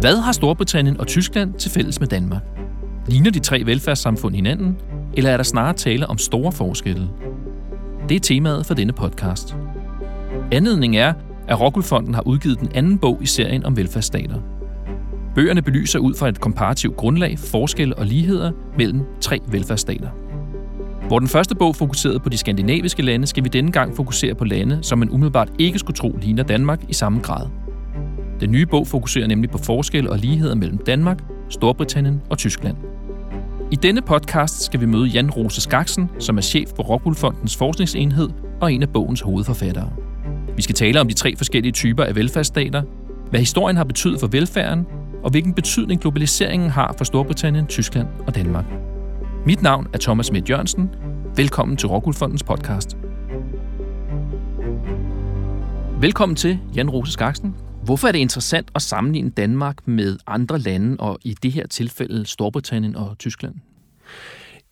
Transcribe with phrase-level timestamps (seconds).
[0.00, 2.42] Hvad har Storbritannien og Tyskland til fælles med Danmark?
[3.08, 4.76] Ligner de tre velfærdssamfund hinanden,
[5.14, 7.08] eller er der snarere tale om store forskelle?
[8.08, 9.56] Det er temaet for denne podcast.
[10.52, 11.12] Anledningen er,
[11.48, 14.40] at Rockwool har udgivet den anden bog i serien om velfærdsstater.
[15.34, 20.08] Bøgerne belyser ud fra et komparativt grundlag forskelle og ligheder mellem tre velfærdsstater.
[21.10, 24.44] Hvor den første bog fokuserede på de skandinaviske lande, skal vi denne gang fokusere på
[24.44, 27.46] lande, som man umiddelbart ikke skulle tro ligner Danmark i samme grad.
[28.40, 32.76] Den nye bog fokuserer nemlig på forskelle og ligheder mellem Danmark, Storbritannien og Tyskland.
[33.70, 38.28] I denne podcast skal vi møde Jan Rose Skaksen, som er chef for Rockwoolfondens forskningsenhed
[38.60, 39.90] og en af bogens hovedforfattere.
[40.56, 42.82] Vi skal tale om de tre forskellige typer af velfærdsstater,
[43.30, 44.86] hvad historien har betydet for velfærden,
[45.22, 48.64] og hvilken betydning globaliseringen har for Storbritannien, Tyskland og Danmark.
[49.46, 50.90] Mit navn er Thomas Schmidt Jørgensen.
[51.36, 52.96] Velkommen til Rockwoolfondens podcast.
[56.00, 57.54] Velkommen til Jan Rose Skaksen.
[57.84, 62.26] Hvorfor er det interessant at sammenligne Danmark med andre lande, og i det her tilfælde
[62.26, 63.54] Storbritannien og Tyskland?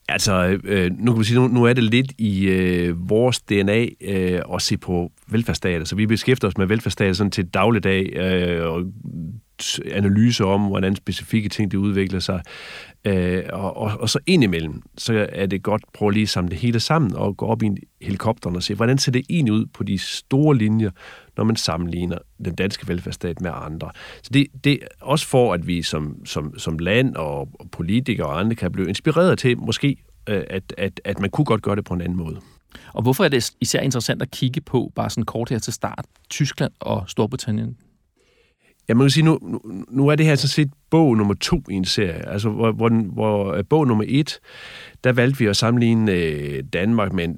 [0.09, 3.87] Altså, øh, nu kan vi sige, nu, nu er det lidt i øh, vores DNA
[4.01, 5.85] øh, at se på velfærdsstater.
[5.85, 8.83] Så vi beskæftiger os med velfærdsstater sådan til dagligdag øh, og
[9.93, 12.43] analyse om, hvordan specifikke ting de udvikler sig.
[13.05, 16.51] Øh, og, og, og så indimellem, så er det godt at prøve lige at samle
[16.51, 19.53] det hele sammen og gå op i en helikopter og se, hvordan ser det egentlig
[19.53, 20.91] ud på de store linjer,
[21.37, 23.91] når man sammenligner den danske velfærdsstat med andre.
[24.23, 28.41] Så det, det er også for, at vi som, som, som land og politikere og
[28.41, 29.97] andre kan blive inspireret til måske,
[30.29, 32.41] øh, at, at, at man kunne godt gøre det på en anden måde.
[32.95, 36.05] Og hvorfor er det især interessant at kigge på, bare sådan kort her til start,
[36.31, 37.77] Tyskland og Storbritannien?
[38.89, 39.39] Ja, man kan sige, nu,
[39.91, 42.29] nu, er det her så set bog nummer to i en serie.
[42.29, 44.41] Altså, hvor, hvor, hvor øh, bog nummer et,
[45.05, 47.29] der valgte vi at sammenligne øh, Danmark med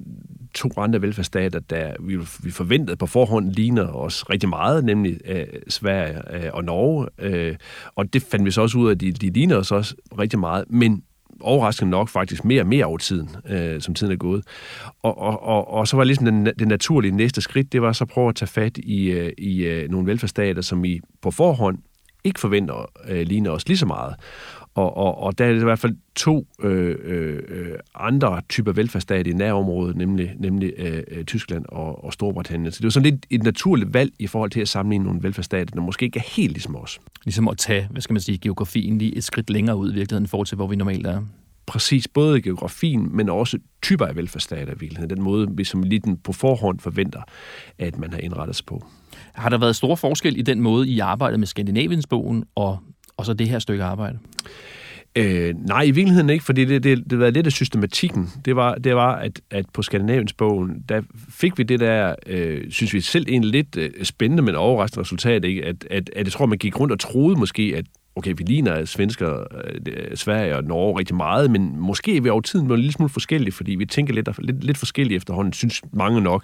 [0.53, 5.45] to andre velfærdsstater, der vi, vi forventede på forhånd ligner os rigtig meget, nemlig øh,
[5.67, 7.07] Sverige øh, og Norge.
[7.19, 7.55] Øh,
[7.95, 10.39] og det fandt vi så også ud af, at de, de ligner os også rigtig
[10.39, 10.65] meget.
[10.69, 11.03] Men
[11.41, 14.43] overraskende nok faktisk mere og mere over tiden, øh, som tiden er gået.
[15.03, 18.03] Og, og, og, og så var ligesom den, det naturlige næste skridt, det var så
[18.03, 21.77] at prøve at tage fat i, øh, i øh, nogle velfærdsstater, som I på forhånd
[22.23, 24.15] ikke forventer øh, ligner os lige så meget.
[24.75, 27.39] Og, og, og der er det i hvert fald to øh, øh,
[27.95, 32.71] andre typer velfærdsstater i nærområdet, nemlig, nemlig øh, øh, Tyskland og, og Storbritannien.
[32.71, 35.75] Så det var sådan lidt et naturligt valg i forhold til at sammenligne nogle velfærdsstater,
[35.75, 36.99] der måske ikke er helt ligesom os.
[37.23, 40.25] Ligesom at tage, hvad skal man sige, geografien lige et skridt længere ud i virkeligheden,
[40.25, 41.21] i forhold til, hvor vi normalt er
[41.65, 45.09] præcis både geografien, men også typer af velfærdsstater i virkeligheden.
[45.09, 47.21] Den måde, vi som lige på forhånd forventer,
[47.77, 48.85] at man har indrettet sig på.
[49.33, 52.79] Har der været stor forskel i den måde, I arbejder med Skandinaviensbogen og
[53.21, 54.17] og så det her stykke arbejde?
[55.15, 58.29] Øh, nej, i virkeligheden ikke, fordi det, det, det var lidt af systematikken.
[58.45, 62.71] Det var, det var at, at på Skandinaviens bogen, der fik vi det der, øh,
[62.71, 65.65] synes vi selv, en lidt øh, spændende, men overraskende resultat, ikke?
[65.65, 67.85] At, at, at jeg tror, man gik rundt og troede måske, at
[68.15, 69.43] okay, vi ligner svensker,
[69.87, 72.93] øh, Sverige og Norge rigtig meget, men måske er vi over tiden blevet en lille
[72.93, 76.43] smule forskellige, fordi vi tænker lidt, lidt, lidt forskellige efterhånden, synes mange nok.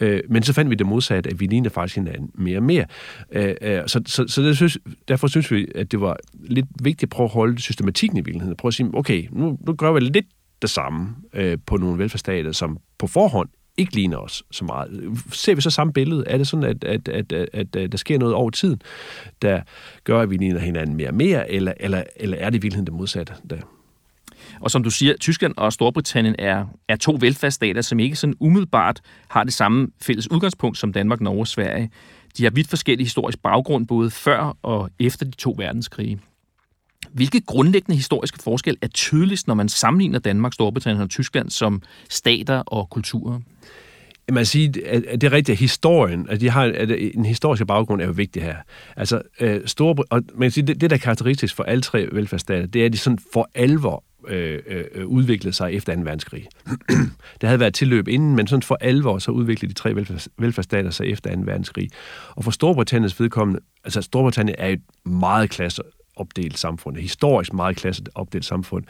[0.00, 2.84] Øh, men så fandt vi det modsatte, at vi ligner faktisk hinanden mere og mere.
[3.32, 7.02] Øh, øh, så så, så det synes, derfor synes vi, at det var lidt vigtigt
[7.02, 8.56] at prøve at holde systematikken i virkeligheden.
[8.56, 10.26] Prøve at sige, okay, nu, nu gør vi lidt
[10.62, 15.18] det samme øh, på nogle velfærdsstater, som på forhånd ikke ligner os så meget.
[15.32, 16.24] Ser vi så samme billede?
[16.26, 18.82] Er det sådan, at, at, at, at, at, at der sker noget over tiden,
[19.42, 19.60] der
[20.04, 22.86] gør, at vi ligner hinanden mere og mere, eller, eller, eller er det i virkeligheden
[22.86, 23.34] det modsatte?
[23.50, 23.56] Der?
[24.60, 29.00] Og som du siger, Tyskland og Storbritannien er, er to velfærdsstater, som ikke sådan umiddelbart
[29.28, 31.90] har det samme fælles udgangspunkt som Danmark, Norge og Sverige.
[32.38, 36.20] De har vidt forskellige historisk baggrund, både før og efter de to verdenskrige.
[37.16, 42.58] Hvilke grundlæggende historiske forskel er tydeligst, når man sammenligner Danmark, Storbritannien og Tyskland som stater
[42.58, 43.40] og kulturer?
[44.32, 48.02] Man siger, at det er rigtigt, at historien, at de har at en historisk baggrund
[48.02, 48.56] er jo vigtig her.
[48.96, 52.66] Altså, øh, store, og man siger, det, det, der er karakteristisk for alle tre velfærdsstater,
[52.66, 56.00] det er, at de sådan for alvor øh, øh, øh udviklede sig efter 2.
[56.00, 56.46] verdenskrig.
[57.40, 60.90] det havde været tilløb inden, men sådan for alvor så udviklede de tre velfærds, velfærdsstater
[60.90, 61.40] sig efter 2.
[61.44, 61.90] verdenskrig.
[62.28, 65.82] Og for Storbritanniens vedkommende, altså Storbritannien er et meget klasse
[66.16, 68.84] opdelt samfund, et historisk meget klasseopdelt samfund.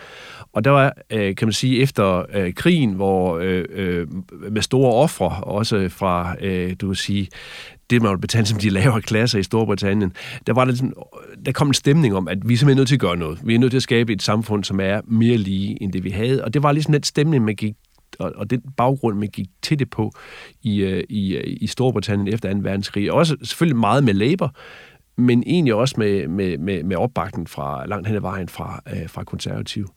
[0.53, 4.07] Og der var, øh, kan man sige, efter øh, krigen, hvor øh, øh,
[4.51, 7.29] med store ofre, også fra, øh, du vil sige,
[7.91, 10.13] det man betegnet som de lavere klasser i Storbritannien,
[10.47, 10.91] der, var der,
[11.47, 13.39] der kom en stemning om, at vi er simpelthen nødt til at gøre noget.
[13.45, 16.11] Vi er nødt til at skabe et samfund, som er mere lige end det, vi
[16.11, 16.45] havde.
[16.45, 17.75] Og det var ligesom den stemning, man gik
[18.19, 20.13] og, og den baggrund, man gik til det på
[20.63, 22.59] i, øh, i, øh, i Storbritannien efter 2.
[22.63, 23.13] verdenskrig.
[23.13, 24.55] Også selvfølgelig meget med Labour,
[25.17, 29.09] men egentlig også med, med, med, med opbakning fra langt hen ad vejen fra, øh,
[29.09, 29.89] fra konservativ.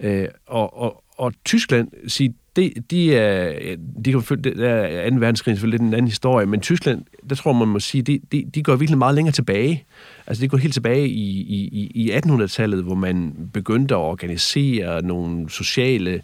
[0.00, 5.16] Øh, og, og, og Tyskland, sig, de, de er, de kan følge, det er 2.
[5.16, 8.44] verdenskrig selvfølgelig lidt en anden historie, men Tyskland, der tror man må sige, de, de,
[8.54, 9.84] de går virkelig meget længere tilbage.
[10.26, 15.50] Altså det går helt tilbage i, i, i 1800-tallet, hvor man begyndte at organisere nogle
[15.50, 16.22] sociale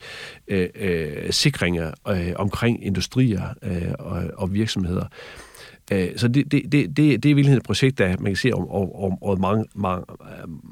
[0.48, 5.04] øh, øh, sikringer øh, omkring industrier øh, og, og virksomheder.
[5.04, 5.49] Øh,
[5.90, 8.52] Øh, så det, det, det, det, det er virkelig et projekt, der man kan se
[8.52, 10.04] om, om, om mange, mange,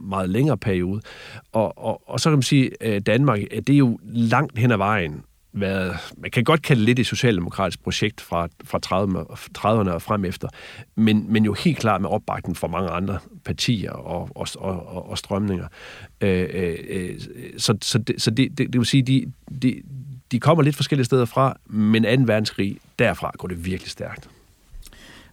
[0.09, 1.01] meget længere periode.
[1.53, 4.71] Og, og, og så kan man sige, at Danmark, øh, det er jo langt hen
[4.71, 5.23] ad vejen
[5.53, 10.25] været, man kan godt kalde det lidt et socialdemokratisk projekt fra, fra 30'erne og frem
[10.25, 10.49] efter,
[10.97, 15.19] men, men jo helt klart med opbakning fra mange andre partier og, og, og, og
[15.19, 15.67] strømninger.
[16.21, 16.49] Øh,
[16.89, 17.21] øh,
[17.57, 19.33] så så, det, så det, det, det vil sige, de,
[19.63, 19.83] de,
[20.33, 22.09] de kommer lidt forskellige steder fra, men 2.
[22.09, 24.29] verdenskrig, derfra går det virkelig stærkt.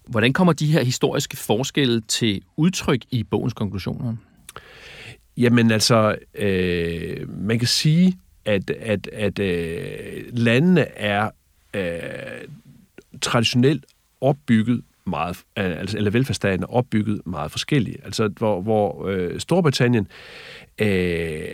[0.08, 4.16] Hvordan kommer de her historiske forskelle til udtryk i bogens konklusioner?
[5.38, 11.30] Jamen altså, øh, man kan sige, at, at, at øh, landene er
[11.74, 12.48] øh,
[13.22, 13.86] traditionelt
[14.22, 17.98] opbygget meget, altså, eller velfærdsstaten er opbygget meget forskellige.
[18.06, 20.08] Altså, hvor, hvor øh, Storbritannien
[20.82, 20.88] øh,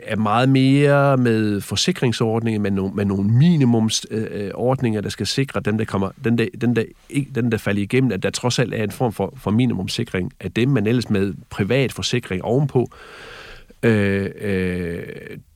[0.04, 5.60] er meget mere med forsikringsordninger, med, no, med nogle minimumsordninger, øh, øh der skal sikre
[5.60, 8.60] dem, der kommer, den der, den der, ikke, den der falder igennem, at der trods
[8.60, 12.90] alt er en form for, for minimumssikring af dem, men ellers med privat forsikring ovenpå.
[12.92, 13.41] Øh,
[13.84, 15.04] Øh, øh,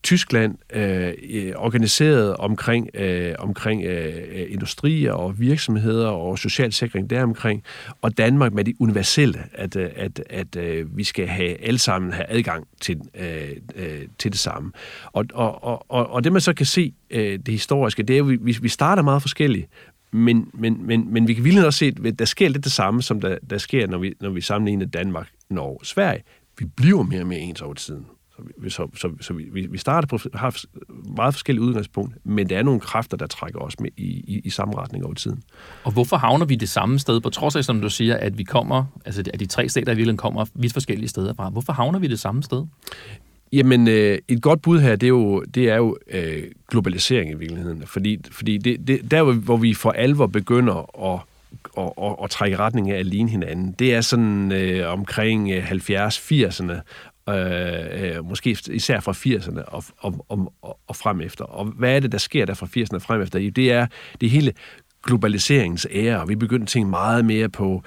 [0.04, 1.14] Tyskland øh,
[1.56, 7.64] organiseret omkring, øh, omkring øh, industrier og virksomheder og social sikring deromkring,
[8.02, 12.14] og Danmark med det universelle, at, øh, at, at, øh, vi skal have alle sammen
[12.14, 14.72] have adgang til, øh, øh, til det samme.
[15.06, 18.30] Og, og, og, og det man så kan se, øh, det historiske, det er at
[18.30, 19.68] vi, vi starter meget forskelligt,
[20.12, 23.02] men, men, men, men vi kan virkelig også se, at der sker lidt det samme,
[23.02, 26.24] som der, der sker, når vi, når vi sammenligner Danmark, Norge og Sverige.
[26.60, 28.06] Vi bliver mere og mere ens over tiden.
[28.38, 30.62] Så, vi, så, så, så vi, vi starter på har
[31.16, 34.50] meget forskellige udgangspunkt, men der er nogle kræfter, der trækker os med i, i, i
[34.50, 35.44] samme retning over tiden.
[35.84, 38.44] Og hvorfor havner vi det samme sted, på trods af, som du siger, at vi
[38.44, 41.50] kommer, altså at de tre stater i virkeligheden kommer vidt forskellige steder fra?
[41.50, 42.66] Hvorfor havner vi det samme sted?
[43.54, 47.36] Jamen, øh, et godt bud her, det er jo, det er jo øh, globalisering i
[47.36, 47.84] virkeligheden.
[47.88, 51.20] Fordi, fordi det, det, der, hvor vi for alvor begynder at
[51.74, 53.72] og, og, og trække retning af at ligne hinanden.
[53.72, 56.74] Det er sådan øh, omkring 70-80'erne,
[57.30, 61.46] øh, øh, måske især fra 80'erne og, og, og, og frem efter.
[61.46, 63.52] Og hvad er det, der sker der fra 80'erne og frem efter?
[63.52, 63.88] Det er
[64.22, 64.54] det hele
[65.06, 66.28] globaliseringens ære.
[66.28, 67.84] Vi begyndte at tænke meget mere på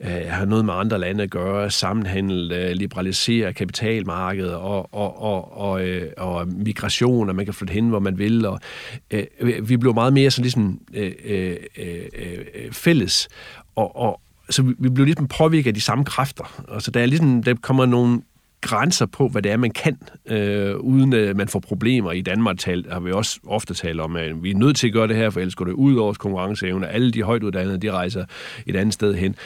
[0.00, 5.58] øh, have noget med andre lande at gøre, sammenhandel, øh, liberalisere kapitalmarkedet og, og, og,
[5.58, 8.46] og, øh, og migration, og man kan flytte hen, hvor man vil.
[8.46, 8.60] Og,
[9.10, 11.98] øh, vi blev meget mere sådan ligesom øh, øh, øh,
[12.54, 13.28] øh, fælles,
[13.76, 16.64] og, og så vi blev ligesom påvirket af de samme kræfter.
[16.72, 18.22] Altså, der, er ligesom, der kommer nogle
[18.62, 22.12] grænser på, hvad det er, man kan, øh, uden at man får problemer.
[22.12, 24.92] I Danmark tal, har vi også ofte talt om, at vi er nødt til at
[24.92, 26.88] gøre det her, for ellers går det ud over konkurrenceevne.
[26.88, 28.24] Alle de højtuddannede, de rejser
[28.66, 29.36] et andet sted hen.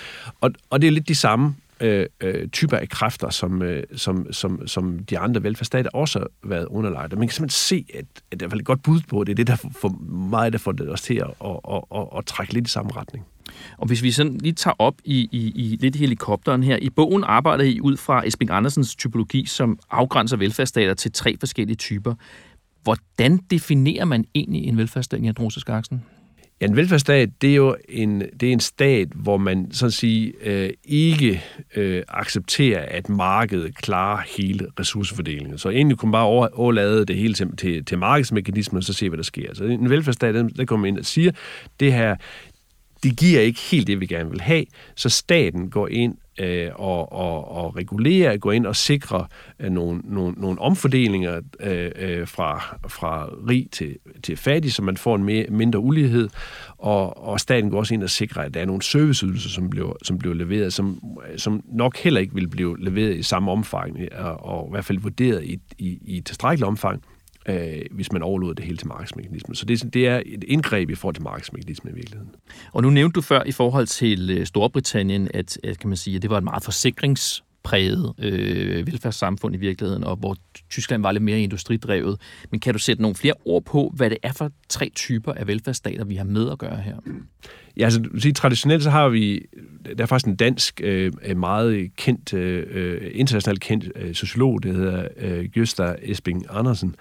[0.40, 4.32] Og, og det er lidt de samme øh, øh, typer af kræfter, som, øh, som,
[4.32, 7.12] som, som de andre velfærdsstater også har været underlagt.
[7.12, 9.36] Og man kan simpelthen se, at, at der er et godt bud på, det er
[9.36, 9.88] det, der for
[10.30, 12.92] meget der får det os til at, at, at, at, at trække lidt i samme
[12.96, 13.26] retning.
[13.78, 16.76] Og hvis vi sådan lige tager op i, i, i lidt helikopteren her.
[16.76, 21.76] I bogen arbejder I ud fra Esbing Andersens typologi, som afgrænser velfærdsstater til tre forskellige
[21.76, 22.14] typer.
[22.82, 26.02] Hvordan definerer man egentlig en velfærdsstat, Jan Rose Skaksen?
[26.60, 29.92] Ja, en velfærdsstat, det er jo en, det er en stat, hvor man sådan at
[29.92, 31.42] sige, øh, ikke
[31.76, 35.58] øh, accepterer, at markedet klarer hele ressourcefordelingen.
[35.58, 38.92] Så egentlig kunne man bare over, overlade det hele til, til, til markedsmekanismen, og så
[38.92, 39.54] se, hvad der sker.
[39.54, 41.32] Så en velfærdsstat, der, der kommer ind og siger,
[41.80, 42.16] det her,
[43.02, 47.12] de giver ikke helt det, vi gerne vil have, så staten går ind øh, og,
[47.12, 49.24] og, og regulerer, går ind og sikrer
[49.60, 54.96] øh, nogle, nogle, nogle omfordelinger øh, øh, fra, fra rig til, til fattig, så man
[54.96, 56.28] får en mere, mindre ulighed,
[56.78, 59.92] og, og staten går også ind og sikrer, at der er nogle serviceydelser, som bliver,
[60.02, 61.00] som bliver leveret, som,
[61.36, 64.98] som nok heller ikke vil blive leveret i samme omfang, og, og i hvert fald
[64.98, 67.02] vurderet i, i, i tilstrækkeligt omfang,
[67.48, 69.54] øh, hvis man overlod det hele til markedsmekanismen.
[69.54, 72.34] Så det, det er et indgreb i forhold til markedsmekanismen i virkeligheden.
[72.72, 76.16] Og nu nævnte du før i forhold til øh, Storbritannien, at, at, kan man sige,
[76.16, 80.36] at det var et meget forsikrings præget øh, velfærdssamfund i virkeligheden, og hvor
[80.70, 82.20] Tyskland var lidt mere industridrevet.
[82.50, 85.46] Men kan du sætte nogle flere ord på, hvad det er for tre typer af
[85.46, 86.96] velfærdsstater, vi har med at gøre her?
[87.76, 89.46] Ja, altså sige, traditionelt så har vi,
[89.96, 95.08] der er faktisk en dansk, øh, meget kendt, øh, internationalt kendt øh, sociolog, der hedder
[95.16, 96.94] øh, Gösta Esping Andersen,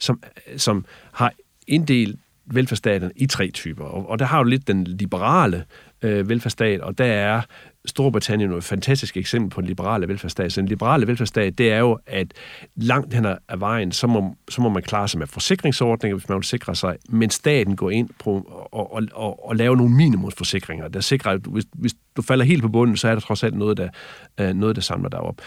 [0.00, 0.22] som,
[0.56, 1.32] som har
[1.66, 3.84] inddelt velfærdsstaten i tre typer.
[3.84, 5.64] Og, og der har du lidt den liberale
[6.02, 7.42] øh, velfærdsstat, og der er
[7.86, 10.52] Storbritannien er et fantastisk eksempel på en liberale velfærdsstat.
[10.52, 12.32] Så en liberale velfærdsstat, det er jo, at
[12.76, 16.36] langt hen ad vejen, så må, så må man klare sig med forsikringsordninger, hvis man
[16.36, 18.32] vil sikre sig, men staten går ind på
[18.72, 22.62] og, og, og, og lave nogle minimumsforsikringer, der sikrer, at hvis, hvis du falder helt
[22.62, 23.88] på bunden, så er der trods alt noget, der,
[24.40, 25.40] øh, noget, der samler dig op.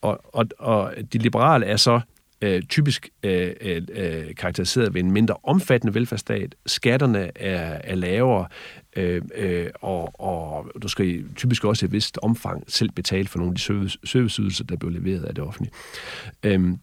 [0.00, 2.00] Og, og, og de liberale er så
[2.42, 6.54] øh, typisk øh, øh, øh, karakteriseret ved en mindre omfattende velfærdsstat.
[6.66, 8.46] Skatterne er, er lavere,
[8.96, 13.38] øh, øh, og, og du skal typisk også i et vist omfang selv betale for
[13.38, 15.72] nogle af de service, serviceydelser, der bliver leveret af det offentlige.
[16.42, 16.76] Øh,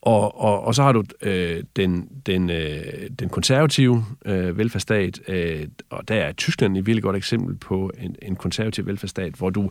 [0.00, 5.66] og, og, og så har du øh, den, den, øh, den konservative øh, velfærdsstat, øh,
[5.90, 9.70] og der er Tyskland et virkelig godt eksempel på en, en konservativ velfærdsstat, hvor du,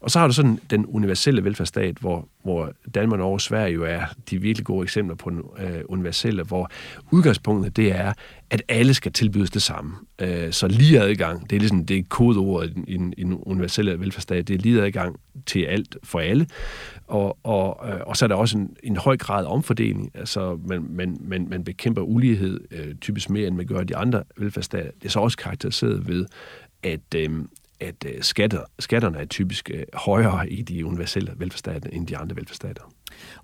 [0.00, 4.00] Og så har du sådan den universelle velfærdsstat, hvor, hvor Danmark, og Sverige jo er
[4.30, 6.70] de virkelig gode eksempler på den øh, universelle, hvor
[7.10, 8.12] udgangspunktet det er,
[8.50, 9.92] at alle skal tilbydes det samme.
[10.18, 14.00] Øh, så lige adgang, det er ligesom det er kodeordet i, i, i den universelle
[14.00, 16.46] velfærdsstat, det er lige adgang til alt for alle.
[17.06, 20.58] Og, og, øh, og så er der også en, en høj grad af omfordeling, altså
[20.68, 24.90] man, man, man, man bekæmper ulighed øh, typisk mere, end man gør de andre velfærdsstater.
[24.90, 26.26] Det er så også karakteriseret ved,
[26.82, 27.30] at, øh,
[27.80, 32.36] at øh, skatter, skatterne er typisk øh, højere i de universelle velfærdsstater end de andre
[32.36, 32.82] velfærdsstater.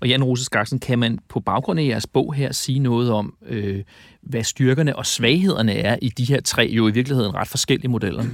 [0.00, 3.36] Og Jan Rose Skaksen, kan man på baggrund af jeres bog her sige noget om,
[3.46, 3.84] øh,
[4.22, 8.24] hvad styrkerne og svaghederne er i de her tre, jo i virkeligheden ret forskellige modeller?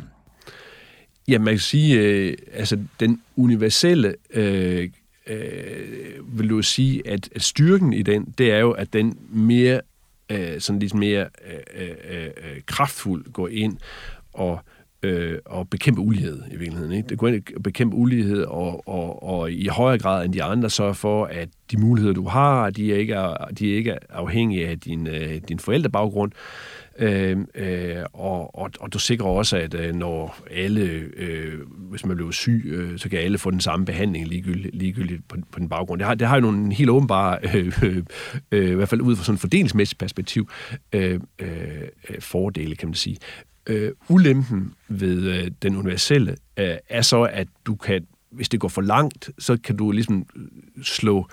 [1.29, 4.91] Ja, man kan sige, øh, altså den universelle, øh,
[5.27, 9.81] øh, vil du sige, at, at styrken i den, det er jo, at den mere,
[10.29, 11.29] øh, sådan lidt mere
[11.77, 13.77] øh, øh, øh, kraftfuld går ind
[14.33, 14.61] og
[15.03, 16.93] øh, at bekæmpe ulighed i virkeligheden.
[16.93, 17.09] Ikke?
[17.09, 20.71] Det går ind at bekæmpe ulighed og, og, og i højere grad end de andre
[20.71, 23.15] sørge for, at de muligheder, du har, de er ikke,
[23.59, 26.33] de er ikke afhængige af din, øh, din forældrebaggrund.
[26.99, 30.83] Øh, øh, og, og, og du sikrer også, at øh, når alle,
[31.17, 31.59] øh,
[31.91, 35.37] hvis man bliver syg, øh, så kan alle få den samme behandling ligegyldigt, ligegyldigt på,
[35.53, 35.99] på den baggrund.
[35.99, 38.03] Det har, det har jo nogle helt åbenbare, øh, øh,
[38.53, 40.49] øh, i hvert fald ud fra sådan et fordelingsmæssigt perspektiv,
[40.93, 41.49] øh, øh,
[42.21, 43.17] fordele, kan man sige.
[43.67, 48.69] Øh, ulempen ved øh, den universelle øh, er så, at du kan, hvis det går
[48.69, 51.29] for langt, så kan du ligesom øh, slå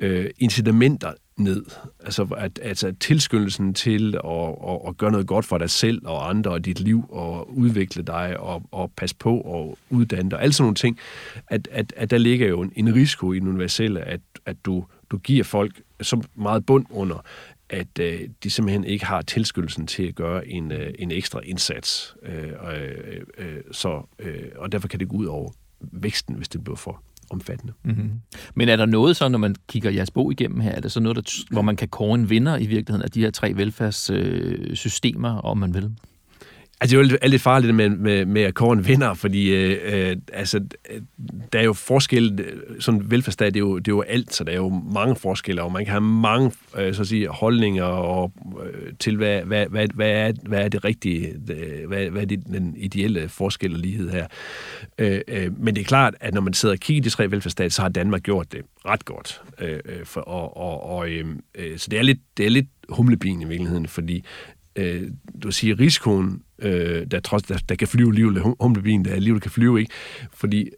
[0.00, 1.64] øh, incitamenter ned.
[2.04, 6.28] Altså, at, altså tilskyndelsen til at, at, at gøre noget godt for dig selv og
[6.30, 10.40] andre og dit liv og udvikle dig og, og passe på og uddanne dig.
[10.40, 10.98] Alle sådan nogle ting.
[11.46, 14.84] At, at, at der ligger jo en, en risiko i den universelle, at, at du,
[15.10, 17.24] du giver folk så meget bund under,
[17.70, 22.16] at øh, de simpelthen ikke har tilskyndelsen til at gøre en, øh, en ekstra indsats.
[22.22, 26.64] Øh, øh, øh, så, øh, og derfor kan det gå ud over væksten, hvis det
[26.64, 27.72] bliver for omfattende.
[27.82, 28.10] Mm-hmm.
[28.54, 31.00] Men er der noget så, når man kigger jeres bog igennem her, er der så
[31.00, 35.36] noget, der, hvor man kan kåre en vinder i virkeligheden af de her tre velfærdssystemer,
[35.36, 35.90] øh, om man vil?
[36.80, 40.10] Altså, det er jo lidt farligt med, med, med at kåre en vinder, fordi øh,
[40.10, 40.60] øh, altså,
[41.52, 42.44] der er jo forskel,
[42.80, 45.62] sådan velfærdsstat, det er, jo, det er jo alt, så der er jo mange forskelle,
[45.62, 48.32] og man kan have mange øh, så at sige, holdninger og,
[48.64, 52.26] øh, til, hvad, hvad, hvad, hvad, er, hvad er det rigtige, øh, hvad, hvad er
[52.26, 54.26] det, den ideelle forskel og lighed her.
[54.98, 57.30] Øh, øh, men det er klart, at når man sidder og kigger i de tre
[57.30, 59.42] velfærdsstater, så har Danmark gjort det ret godt.
[59.60, 62.68] Øh, øh for, og, og, og, øh, øh, så det er lidt, det er lidt
[62.88, 64.24] humlebien i virkeligheden, fordi
[64.76, 65.10] øh,
[65.42, 69.50] du siger, risikoen, øh, der, trods, der, der kan flyve livet, humlebien, der livet kan
[69.50, 69.92] flyve, ikke?
[70.32, 70.68] Fordi,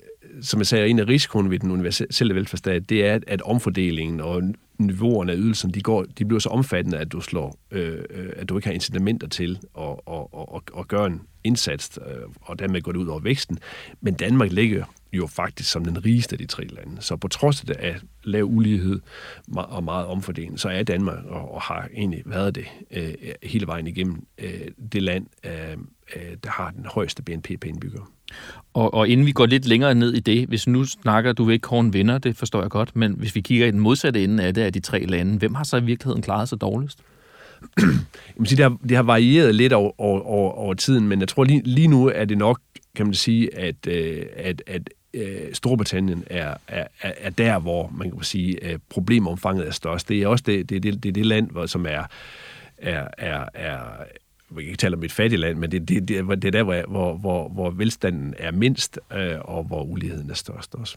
[0.40, 4.42] som jeg sagde, en af risikoen ved den universelle velfærdsstat, det er, at omfordelingen og
[4.78, 8.48] niveauerne af ydelsen, de, går, de bliver så omfattende, at du slår, øh, øh at
[8.48, 12.58] du ikke har incitamenter til at, at, at, at, at gøre en indsats, øh, og
[12.58, 13.58] dermed går det ud over væksten.
[14.00, 17.02] Men Danmark ligger jo faktisk som den rigeste af de tre lande.
[17.02, 19.00] Så på trods af lav ulighed
[19.54, 23.86] og meget omfordeling, så er Danmark og, og har egentlig været det øh, hele vejen
[23.86, 24.60] igennem øh,
[24.92, 25.52] det land, øh,
[26.16, 28.10] øh der har den højeste BNP per indbygger.
[28.74, 31.62] Og, og inden vi går lidt længere ned i det, hvis nu snakker du ikke
[31.62, 34.54] Korn vinder, det forstår jeg godt, men hvis vi kigger i den modsatte ende af
[34.54, 37.02] det af de tre lande, hvem har så i virkeligheden klaret sig dårligst?
[38.50, 41.62] det, har, det har varieret lidt over, over, over, over tiden, men jeg tror lige,
[41.64, 42.60] lige nu er det nok,
[42.98, 48.10] kan man sige, at, øh, at, at øh, Storbritannien er, er, er der, hvor man
[48.10, 50.08] kan sige, at problemomfanget er størst.
[50.08, 52.04] Det er også det, det, det, det, det land, hvor, som er,
[52.78, 53.78] er, er, er
[54.50, 56.62] vi kan ikke tale om et fattigt land, men det, det, det, det er der,
[56.86, 60.96] hvor, hvor, hvor velstanden er mindst, øh, og hvor uligheden er størst også.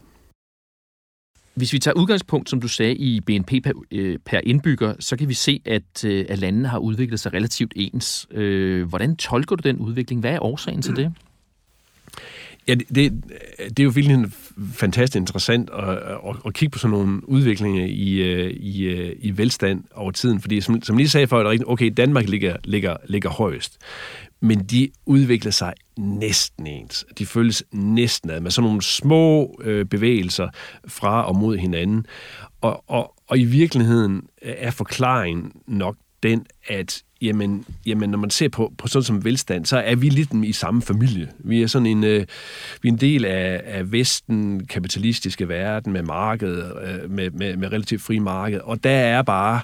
[1.54, 5.28] Hvis vi tager udgangspunkt, som du sagde, i BNP per, øh, per indbygger, så kan
[5.28, 8.26] vi se, at, øh, at landene har udviklet sig relativt ens.
[8.30, 10.20] Øh, hvordan tolker du den udvikling?
[10.20, 11.12] Hvad er årsagen til det?
[12.68, 13.24] Ja, det, det,
[13.58, 14.30] det er jo virkelig
[14.74, 19.38] fantastisk interessant at, at, at kigge på sådan nogle udviklinger i, øh, i, øh, i
[19.38, 23.78] velstand over tiden, fordi som, som lige sagde før, okay, Danmark ligger, ligger, ligger højst,
[24.40, 27.06] men de udvikler sig næsten ens.
[27.18, 30.48] De følges næsten ad med sådan nogle små øh, bevægelser
[30.88, 32.06] fra og mod hinanden.
[32.60, 38.48] Og, og, og i virkeligheden er forklaringen nok den, at jamen, jamen når man ser
[38.48, 41.28] på, på sådan som velstand, så er vi lidt i samme familie.
[41.38, 42.26] Vi er sådan en, øh,
[42.82, 47.72] vi er en del af, af Vesten, kapitalistiske verden med marked, øh, med, med, med
[47.72, 49.60] relativt fri marked, og der er bare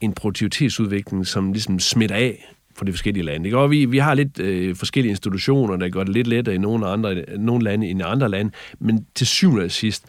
[0.00, 3.46] en produktivitetsudvikling, som ligesom smitter af for de forskellige lande.
[3.46, 3.58] Ikke?
[3.58, 6.86] Og vi, vi har lidt øh, forskellige institutioner, der gør det lidt lettere i nogle,
[6.86, 10.04] andre, nogle lande end i andre lande, men til syvende og sidst,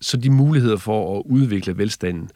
[0.00, 2.30] så de muligheder for at udvikle velstanden,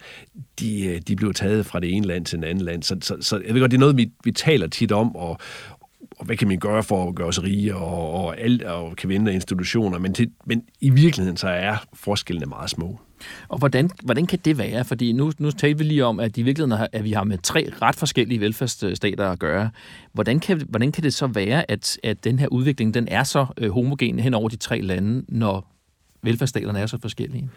[0.59, 2.83] de, øh, de bliver taget fra det ene land til det andet land.
[2.83, 5.37] Så, så, så jeg ved godt, det er noget, vi, vi taler tit om, og,
[6.17, 9.09] og hvad kan man gøre for at gøre os rige, og, og, alt, og kan
[9.09, 12.99] vinde institutioner, men, til, men i virkeligheden så er forskellene meget små.
[13.47, 14.85] Og hvordan, hvordan kan det være?
[14.85, 17.69] Fordi nu, nu taler vi lige om, at i virkeligheden at vi har med tre
[17.81, 19.69] ret forskellige velfærdsstater at gøre.
[20.13, 23.45] Hvordan kan, hvordan kan det så være, at, at den her udvikling den er så
[23.57, 25.72] øh, homogen hen over de tre lande, når
[26.23, 27.49] velfærdsstaterne er så forskellige?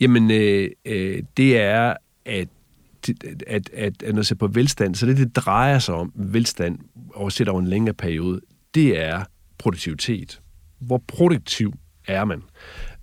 [0.00, 1.94] Jamen, øh, øh, det er,
[2.26, 2.48] at
[3.46, 6.78] at, at, at når man ser på velstand, så det, det drejer sig om velstand
[7.14, 8.40] oversat over en længere periode,
[8.74, 9.24] det er
[9.58, 10.40] produktivitet.
[10.78, 11.72] Hvor produktiv
[12.08, 12.42] er man?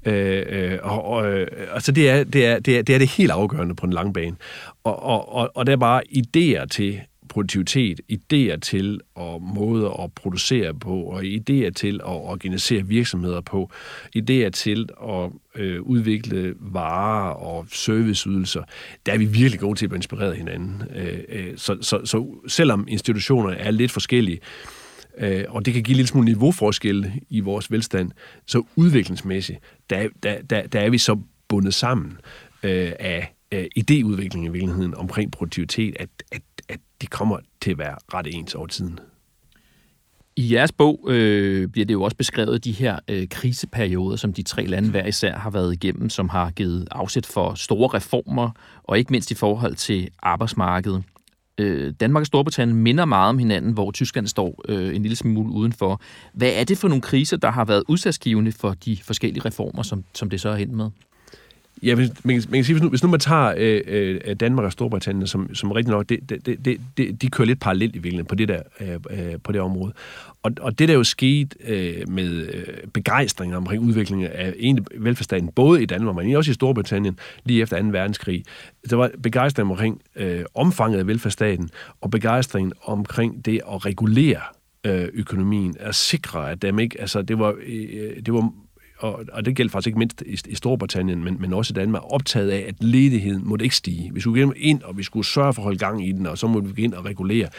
[0.05, 3.09] Øh, øh, og, og, øh, altså det er, det, er, det, er, det er det
[3.09, 4.35] helt afgørende på en lang bane.
[4.83, 10.13] Og, og, og, og der er bare idéer til produktivitet, idéer til og måder at
[10.13, 13.71] producere på, og idéer til at organisere virksomheder på,
[14.17, 18.63] idéer til at øh, udvikle varer og serviceydelser,
[19.05, 20.83] der er vi virkelig gode til at inspirere hinanden.
[20.95, 24.39] Øh, øh, så, så, så selvom institutionerne er lidt forskellige,
[25.17, 28.11] øh, og det kan give lidt smule niveauforskel i vores velstand,
[28.47, 29.59] så udviklingsmæssigt,
[29.89, 31.17] der, der, der, der er vi så
[31.47, 32.17] bundet sammen
[32.63, 37.77] øh, af øh, idéudvikling i virkeligheden omkring produktivitet, at, at, at de kommer til at
[37.77, 38.99] være ret ens over tiden.
[40.35, 44.43] I jeres bog øh, bliver det jo også beskrevet de her øh, kriseperioder, som de
[44.43, 48.49] tre lande hver især har været igennem, som har givet afsæt for store reformer,
[48.83, 51.03] og ikke mindst i forhold til arbejdsmarkedet.
[51.57, 55.53] Øh, Danmark og Storbritannien minder meget om hinanden, hvor Tyskland står øh, en lille smule
[55.53, 56.01] udenfor.
[56.33, 60.03] Hvad er det for nogle kriser, der har været udsatsgivende for de forskellige reformer, som,
[60.13, 60.89] som det så er hen med?
[61.83, 64.35] Ja, man, man, kan, man kan sige, hvis nu, hvis nu man tager øh, øh,
[64.35, 67.95] Danmark og Storbritannien, som, som rigtig nok, det, det, det, det, de kører lidt parallelt
[67.95, 69.93] i virkeligheden på det der øh, øh, på det område.
[70.43, 72.63] Og, og det der jo skete øh, med øh,
[72.93, 77.81] begejstring omkring udviklingen af en velfærdsstaten, både i Danmark, men også i Storbritannien, lige efter
[77.81, 77.87] 2.
[77.87, 78.43] verdenskrig,
[78.89, 81.69] der var begejstring omkring øh, omfanget af velfærdsstaten,
[82.01, 84.41] og begejstring omkring det at regulere
[84.83, 88.51] øh, økonomien, at sikre, at dem ikke, altså det var, øh, det var
[89.01, 92.01] og, og det gælder faktisk ikke mindst i, i Storbritannien, men, men også i Danmark,
[92.05, 94.11] optaget af, at ledigheden måtte ikke stige.
[94.13, 96.47] Vi skulle ind, og vi skulle sørge for at holde gang i den, og så
[96.47, 97.49] måtte vi gå ind og regulere,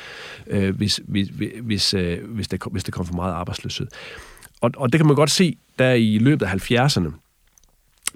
[0.46, 1.28] øh, hvis, hvis,
[1.62, 3.86] hvis, øh, hvis, der, hvis der kom for meget arbejdsløshed.
[4.60, 7.12] Og, og det kan man godt se, der i løbet af 70'erne,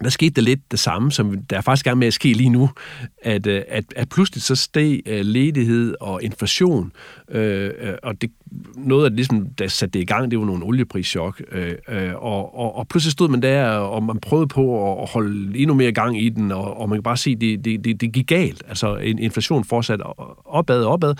[0.02, 2.50] der skete der lidt det samme, som der er faktisk gang med at ske lige
[2.50, 2.70] nu,
[3.22, 6.92] at, øh, at, at pludselig så steg øh, ledighed og inflation,
[7.28, 8.30] øh, øh og det,
[8.76, 12.14] noget af det, ligesom, der satte det i gang, det var nogle olieprischok, øh, øh,
[12.14, 15.92] og, og, og pludselig stod man der, og man prøvede på at holde endnu mere
[15.92, 18.62] gang i den, og, og man kan bare sige, det, det, det, det gik galt.
[18.68, 20.02] Altså, inflation fortsatte
[20.46, 21.14] opad og opad,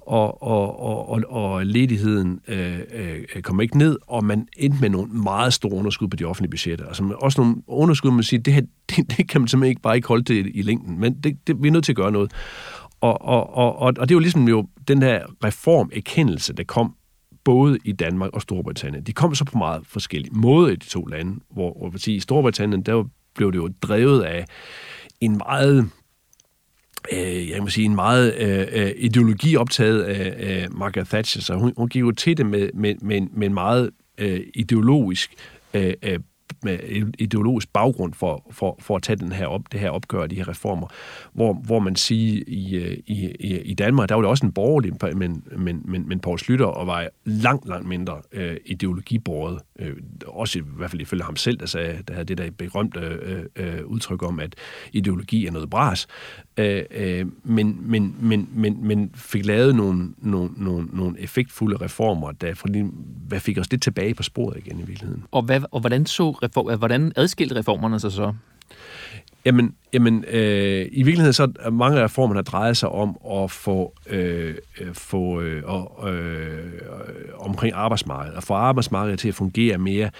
[0.00, 4.88] og, og, og, og, og ledigheden øh, øh, kom ikke ned, og man endte med
[4.88, 6.86] nogle meget store underskud på de offentlige budgetter.
[6.86, 9.96] Altså også nogle underskud, man siger, det her, det, det kan man simpelthen ikke bare
[9.96, 12.32] ikke holde til i længden, men det, det, vi er nødt til at gøre noget.
[13.04, 16.94] Og, og, og, og, og det er jo ligesom jo den der reformerkendelse, der kom
[17.44, 19.04] både i Danmark og Storbritannien.
[19.04, 22.20] De kom så på meget forskellige måder i de to lande, hvor, hvor sige, i
[22.20, 24.44] Storbritannien, der blev det jo drevet af
[25.20, 25.90] en meget
[27.12, 31.54] øh, jeg må sige, en meget øh, øh ideologi optaget af, øh, Margaret Thatcher, så
[31.54, 35.34] hun, hun gik jo til det med, med, med, med en meget øh, ideologisk
[35.74, 36.18] øh, øh
[36.62, 36.78] med
[37.18, 40.48] ideologisk baggrund for, for, for at tage den her op, det her opgør, de her
[40.48, 40.86] reformer,
[41.32, 44.92] hvor, hvor man siger, øh, i, i, i Danmark, der var det også en borgerlig,
[45.14, 49.58] men, men, men, men Poul Slytter, og var langt, langt mindre øh, ideologibåret.
[49.78, 53.00] Øh, også i hvert fald ifølge ham selv, der, sagde, der havde det der berømte
[53.00, 54.54] øh, øh, udtryk om, at
[54.92, 56.06] ideologi er noget bras.
[56.56, 62.32] øh, øh, men, men, men, men, men fik lavet nogle, nogle, nogle, nogle effektfulde reformer,
[62.32, 62.82] der fordi,
[63.28, 65.24] hvad fik os det tilbage på sporet igen i virkeligheden.
[65.30, 68.34] Og, hvad, og hvordan, så reform, hvordan adskilte reformerne sig så?
[69.44, 73.94] Jamen, jamen øh, i virkeligheden så er mange af reformerne drejet sig om at få,
[74.06, 75.62] øh, øh få øh,
[76.06, 76.72] øh,
[77.38, 80.10] omkring arbejdsmarkedet, og få arbejdsmarkedet til at fungere mere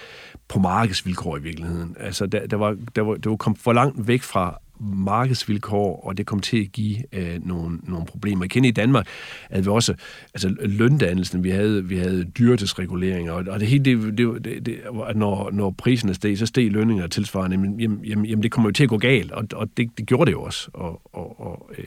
[0.47, 1.95] på markedsvilkår i virkeligheden.
[1.99, 6.17] Altså, der, der var, der var, det var kommet for langt væk fra markedsvilkår, og
[6.17, 8.43] det kom til at give øh, nogle, nogle problemer.
[8.43, 9.07] Jeg kender i Danmark,
[9.49, 9.93] at vi også,
[10.33, 14.79] altså løndannelsen, vi havde, vi havde dyrtidsreguleringer, og, og det hele, det, det, det, det,
[15.15, 18.73] når, når priserne steg, så steg lønninger tilsvarende, men jamen, jamen, jamen, det kommer jo
[18.73, 20.69] til at gå galt, og, og det, det gjorde det jo også.
[20.73, 21.85] Og, og, og, øh,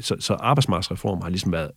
[0.00, 1.70] så, så arbejdsmarkedsreformer har ligesom været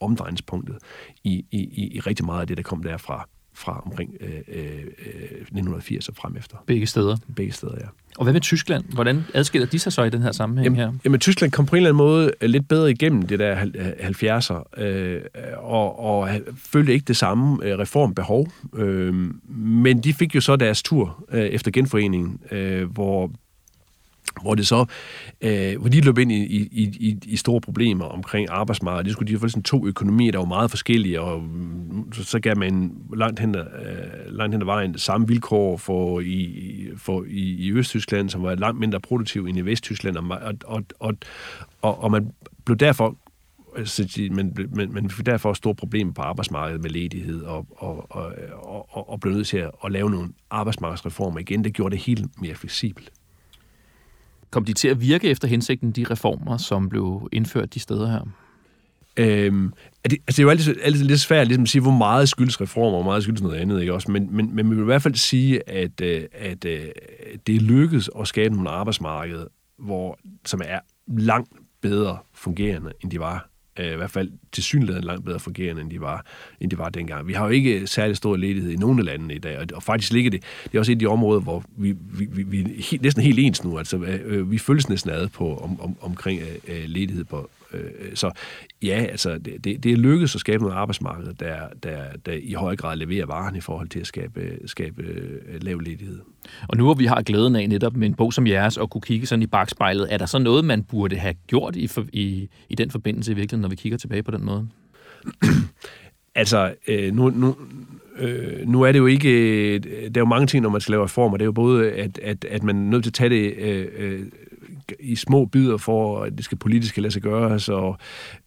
[0.00, 0.76] omdrejningspunktet
[1.24, 6.08] i, i, i rigtig meget af det, der kom derfra fra omkring øh, øh, 1980
[6.08, 6.56] og frem efter.
[6.66, 7.16] Begge steder?
[7.36, 7.86] Begge steder, ja.
[8.18, 8.84] Og hvad med Tyskland?
[8.94, 10.98] Hvordan adskiller de sig så i den her sammenhæng jamen, her?
[11.04, 14.82] Jamen, Tyskland kom på en eller anden måde øh, lidt bedre igennem det der 70'er,
[14.82, 15.20] øh,
[15.56, 18.48] og, og følte ikke det samme øh, reformbehov.
[18.76, 19.14] Øh,
[19.58, 23.30] men de fik jo så deres tur øh, efter genforeningen, øh, hvor
[24.42, 24.84] hvor det så,
[25.40, 29.04] øh, hvor de løb ind i, i, i, i store problemer omkring arbejdsmarkedet.
[29.04, 32.40] Det skulle de få sådan to økonomier, der var meget forskellige, og mm, så, så
[32.40, 37.24] gav man langt hen, ad, øh, langt hen ad vejen samme vilkår for i, for
[37.28, 41.14] i, i Østtyskland, som var langt mindre produktiv end i Vesttyskland, og, og, og,
[41.82, 42.30] og, og man
[42.64, 43.16] blev derfor
[43.84, 48.34] så men, men, men fik derfor store problemer på arbejdsmarkedet med ledighed, og, og, og,
[48.96, 51.64] og, og blev nødt til at, at lave nogle arbejdsmarkedsreformer igen.
[51.64, 53.10] Det gjorde det helt mere fleksibelt.
[54.50, 58.20] Kom de til at virke efter hensigten, de reformer, som blev indført de steder her?
[59.16, 59.72] Øhm,
[60.04, 62.28] er det, altså det er jo altid, altid lidt svært ligesom at sige, hvor meget
[62.28, 63.80] skyldes reformer, og hvor meget skyldes noget andet.
[63.80, 63.94] Ikke?
[63.94, 67.56] Også, men, men, men vi vil i hvert fald sige, at, øh, at, at det
[67.56, 69.46] er lykkedes at skabe nogle arbejdsmarked,
[69.78, 70.78] hvor, som er
[71.08, 75.82] langt bedre fungerende, end de var øh, i hvert fald til synligheden langt bedre fungerende,
[75.82, 76.24] end de, var,
[76.60, 77.26] end de var dengang.
[77.26, 79.82] Vi har jo ikke særlig stor ledighed i nogle af landene i dag, og, og
[79.82, 82.60] faktisk ligger det, det er også et af de områder, hvor vi, vi, vi, vi
[82.60, 83.78] er helt, næsten helt ens nu.
[83.78, 87.50] Altså, øh, øh vi følges næsten ad på, om, om, omkring øh, øh ledighed på,
[88.14, 88.30] så
[88.82, 92.76] ja, altså, det, det, er lykkedes at skabe noget arbejdsmarked, der, der, der i høj
[92.76, 96.20] grad leverer varen i forhold til at skabe, skabe øh, lav ledighed.
[96.68, 99.02] Og nu hvor vi har glæden af netop med en bog som jeres og kunne
[99.02, 102.74] kigge sådan i bagspejlet, er der så noget, man burde have gjort i, i, i
[102.74, 104.68] den forbindelse i virkeligheden, når vi kigger tilbage på den måde?
[106.34, 107.56] altså, øh, nu, nu,
[108.18, 109.30] øh, nu er det jo ikke...
[109.30, 111.36] Øh, der er jo mange ting, når man skal lave reformer.
[111.36, 113.86] Det er jo både, at, at, at man er nødt til at tage det øh,
[113.98, 114.20] øh
[115.00, 117.60] i små bidder for, at det skal politisk lade sig gøre.
[117.60, 117.94] Så,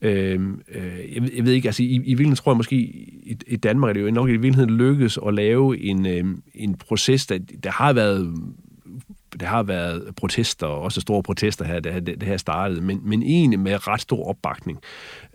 [0.02, 0.41] øh,
[0.75, 3.89] øh, jeg, jeg ved ikke, altså i, i virkeligheden tror jeg måske, i, i Danmark
[3.89, 6.25] er det jo nok i virkeligheden lykkes at lave en, øh,
[6.56, 8.34] en proces, der, der har været
[9.39, 13.23] der har været protester, også store protester her, det, det, det her startede, men, men
[13.23, 14.80] egentlig med ret stor opbakning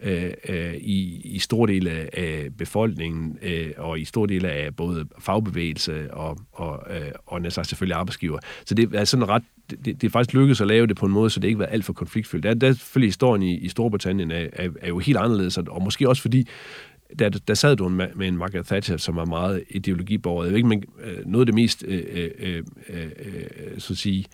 [0.02, 5.06] øh, øh, i, i store dele af befolkningen, øh, og i store dele af både
[5.18, 8.38] fagbevægelse og, og, øh, og næsten selvfølgelig arbejdsgiver.
[8.64, 11.12] Så det er sådan ret det, det er faktisk lykkedes at lave det på en
[11.12, 12.42] måde, så det ikke var alt for konfliktfyldt.
[12.42, 15.82] Der, der er selvfølgelig historien i, i Storbritannien er, er, er jo helt anderledes, og
[15.82, 16.48] måske også fordi,
[17.18, 20.46] der, der sad du med, med en Margaret Thatcher, som var meget ideologiborget.
[20.46, 23.98] Jeg ved ikke, men øh, noget af det mest, øh, øh, øh, øh, så at
[23.98, 24.24] sige,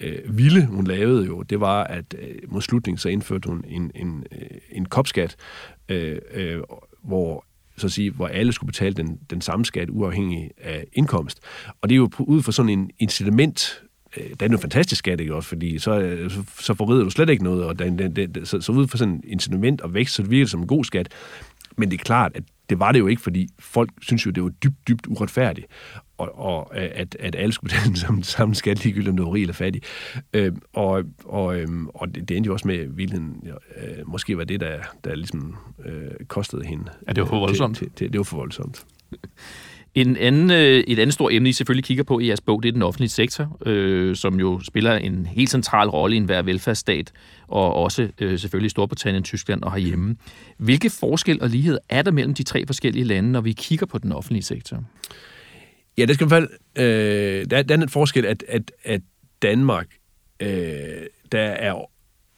[0.00, 3.90] øh, vilde hun lavede jo, det var, at øh, mod slutningen så indførte hun en,
[3.94, 5.36] en, øh, en kopskat,
[5.88, 6.60] øh, øh,
[7.02, 7.44] hvor
[7.76, 11.40] så at sige, hvor alle skulle betale den, den samme skat, uafhængig af indkomst.
[11.80, 13.82] Og det er jo ud fra sådan en incitament
[14.40, 15.48] den er jo fantastisk skat, ikke også?
[15.48, 16.18] Fordi så,
[16.60, 19.14] så, forrider du slet ikke noget, og den, den, den, så, så ud fra sådan
[19.14, 21.08] en incitament og vækst, så det virker det som en god skat.
[21.76, 24.42] Men det er klart, at det var det jo ikke, fordi folk synes jo, det
[24.42, 25.66] var dybt, dybt uretfærdigt,
[26.18, 29.42] og, og at, at alle skulle den samme, samme skat, ligegyldigt om det var rig
[29.42, 29.82] eller fattig.
[30.32, 34.38] Øh, og og, øh, og det, det endte jo også med, at vilden øh, måske
[34.38, 36.84] var det, der, der ligesom øh, kostede hende.
[37.06, 37.76] Ja, det var for voldsomt.
[37.76, 38.86] Til, til, til, det var for voldsomt.
[39.94, 42.68] En anden, øh, et andet stort emne, I selvfølgelig kigger på i jeres bog, det
[42.68, 47.12] er den offentlige sektor, øh, som jo spiller en helt central rolle i enhver velfærdsstat,
[47.48, 50.16] og også øh, selvfølgelig i Storbritannien, Tyskland og herhjemme.
[50.58, 53.98] Hvilke forskel og lighed er der mellem de tre forskellige lande, når vi kigger på
[53.98, 54.84] den offentlige sektor?
[55.98, 56.84] Ja, det skal i hvert fald...
[56.86, 59.00] Øh, der, der er en forskel, at, at, at
[59.42, 59.86] Danmark,
[60.40, 60.48] øh,
[61.32, 61.84] der er,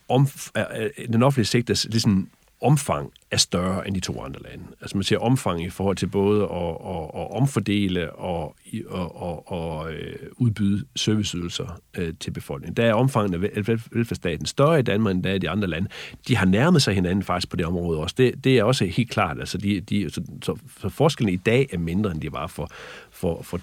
[0.08, 2.28] om, er den offentlige sektor ligesom
[2.60, 4.64] omfang er større end de to andre lande.
[4.80, 8.56] Altså man ser omfang i forhold til både at, at, at omfordele og
[8.88, 12.76] og, og, at øh, udbyde serviceydelser øh, til befolkningen.
[12.76, 15.88] Der er omfanget af velfærdsstaten større i Danmark, end der er i de andre lande.
[16.28, 18.14] De har nærmet sig hinanden faktisk på det område også.
[18.18, 19.38] Det, det er også helt klart.
[19.38, 22.70] Altså de, de, så, så, så forskellen i dag er mindre, end de var for,
[23.10, 23.60] for, for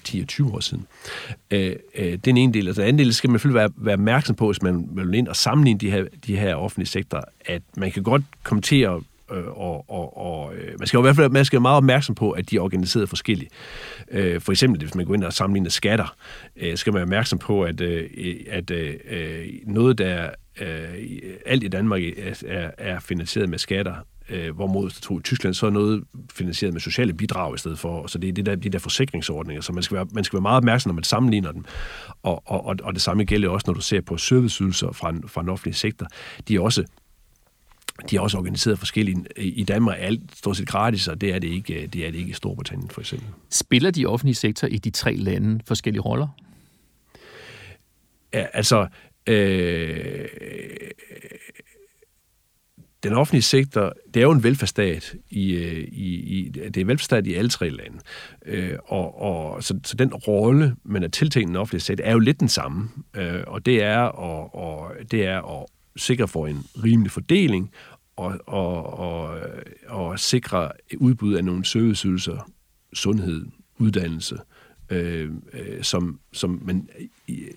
[0.49, 0.87] 10-20 år siden.
[1.51, 2.67] Øh, øh, det er en ene del.
[2.67, 5.27] Altså, den anden del skal man selvfølgelig være, være opmærksom på, hvis man vil ind
[5.27, 8.97] og sammenligne de her, de her offentlige sektorer, at man kan godt komme til at
[9.33, 11.77] øh, og, og, og øh, man skal jo i hvert fald man skal være meget
[11.77, 13.53] opmærksom på, at de er organiseret forskelligt.
[14.11, 16.15] Øh, for eksempel, hvis man går ind og sammenligner skatter,
[16.57, 18.09] øh, skal man være opmærksom på, at, øh,
[18.49, 20.29] at øh, noget, der
[20.61, 22.01] øh, alt i Danmark
[22.47, 23.95] er, er finansieret med skatter,
[24.29, 27.79] øh, hvorimod hvis tog i Tyskland, så er noget finansieret med sociale bidrag i stedet
[27.79, 28.07] for.
[28.07, 30.41] Så det er det der, de der forsikringsordninger, så man skal, være, man skal være
[30.41, 31.65] meget opmærksom, når man sammenligner dem.
[32.23, 35.49] Og, og, og det samme gælder også, når du ser på serviceydelser fra, fra den
[35.49, 36.07] offentlige sektor.
[36.47, 36.83] De er også
[38.09, 39.19] de er også organiseret forskelligt.
[39.37, 42.17] I Danmark er alt stort set gratis, og det er det ikke, det er det
[42.17, 43.27] ikke i Storbritannien for eksempel.
[43.49, 46.27] Spiller de offentlige sektor i de tre lande forskellige roller?
[48.33, 48.87] Ja, altså,
[49.27, 50.27] øh,
[53.03, 56.87] den offentlige sektor, det er jo en velfærdsstat i, øh, i, i det er en
[56.87, 57.97] velfærdsstat i alle tre lande.
[58.45, 62.19] Øh, og, og, så, så den rolle, man er tiltænkt den offentlige sektor, er jo
[62.19, 62.89] lidt den samme.
[63.15, 65.65] Øh, og det er, og, og, det er at
[65.97, 67.71] sikre for en rimelig fordeling,
[68.15, 69.39] og, og, og,
[69.87, 72.51] og sikre udbud af nogle serviceydelser,
[72.93, 73.45] sundhed,
[73.77, 74.37] uddannelse,
[74.89, 76.89] øh, øh, som, som man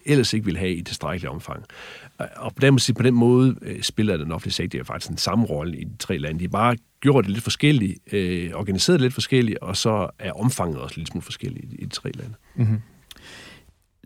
[0.05, 1.64] ellers ikke vil have i tilstrækkelig omfang.
[2.19, 5.79] Og på den, på den måde øh, spiller den offentlige sektor faktisk den samme rolle
[5.79, 6.40] i de tre lande.
[6.40, 10.79] De bare gjort det lidt forskelligt, øh, organiseret det lidt forskelligt, og så er omfanget
[10.79, 12.35] også lidt smule forskelligt i de tre lande.
[12.55, 12.81] Mm-hmm.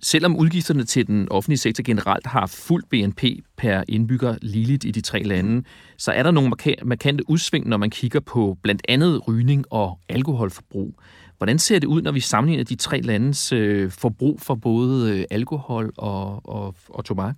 [0.03, 3.25] Selvom udgifterne til den offentlige sektor generelt har fuldt BNP
[3.57, 5.65] per indbygger ligeligt i de tre lande,
[5.97, 6.53] så er der nogle
[6.85, 10.95] markante udsving, når man kigger på blandt andet rygning og alkoholforbrug.
[11.39, 15.25] Hvordan ser det ud, når vi sammenligner de tre landes øh, forbrug for både øh,
[15.31, 17.37] alkohol og, og, og tobak?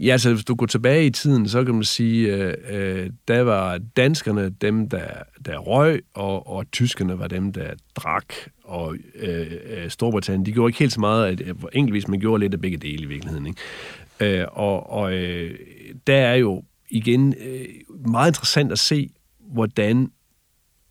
[0.00, 3.40] Ja, så hvis du går tilbage i tiden, så kan man sige, øh, øh, der
[3.40, 5.08] var danskerne dem, der,
[5.44, 8.34] der røg, og, og tyskerne var dem, der drak,
[8.64, 12.40] og øh, øh Storbritannien, de gjorde ikke helt så meget, at, øh, enkeltvis man gjorde
[12.40, 13.46] lidt af begge dele i virkeligheden.
[13.46, 14.40] Ikke?
[14.40, 15.58] Øh, og og øh,
[16.06, 17.66] der er jo igen øh,
[18.06, 20.10] meget interessant at se, hvordan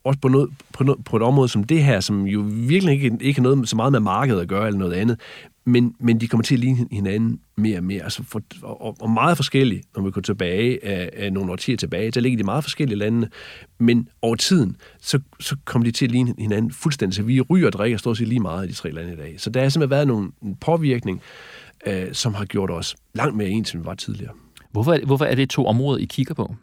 [0.08, 3.18] også på, noget, på, noget, på et område som det her, som jo virkelig ikke,
[3.22, 5.20] ikke har noget så meget med markedet at gøre eller noget andet,
[5.66, 9.10] men, men de kommer til at ligne hinanden mere og mere, altså for, og, og
[9.10, 12.64] meget forskellige, når vi går tilbage af, af nogle årtier tilbage, der ligger de meget
[12.64, 13.30] forskellige lande,
[13.80, 17.68] men over tiden, så, så kommer de til at ligne hinanden fuldstændig, så vi ryger
[17.68, 19.36] og drikker stort set lige meget i de tre lande i dag.
[19.38, 21.22] Så der har simpelthen været nogle, en påvirkning,
[21.88, 24.34] øh, som har gjort os langt mere ens, end vi var tidligere.
[24.72, 26.56] Hvorfor, hvorfor er det to områder, I kigger på?